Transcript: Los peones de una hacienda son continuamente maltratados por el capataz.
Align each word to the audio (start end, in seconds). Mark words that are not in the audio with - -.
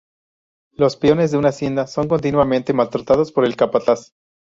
Los 0.71 0.97
peones 0.97 1.29
de 1.29 1.37
una 1.37 1.49
hacienda 1.49 1.85
son 1.85 2.07
continuamente 2.07 2.73
maltratados 2.73 3.31
por 3.31 3.45
el 3.45 3.55
capataz. 3.55 4.15